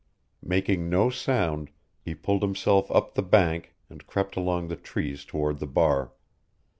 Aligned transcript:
Making 0.41 0.89
no 0.89 1.11
sound, 1.11 1.69
he 2.01 2.15
pulled 2.15 2.41
himself 2.41 2.89
up 2.89 3.13
the 3.13 3.21
bank 3.21 3.75
and 3.87 4.07
crept 4.07 4.35
among 4.35 4.67
the 4.67 4.75
trees 4.75 5.23
toward 5.25 5.59
the 5.59 5.67
bar. 5.67 6.11